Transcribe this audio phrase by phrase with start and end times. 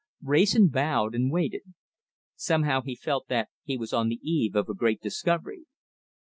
[0.23, 1.61] Wrayson bowed and waited.
[2.35, 5.67] Somehow he felt that he was on the eve of a great discovery.